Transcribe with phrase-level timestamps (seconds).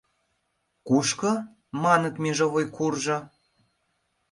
[0.87, 1.31] —Кушко,
[1.83, 3.17] маныт, межовой куржо?